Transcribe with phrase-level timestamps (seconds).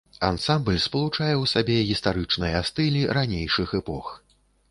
[0.27, 4.09] Ансамбль спалучае ў сабе гістарычныя стылі ранейшых эпох.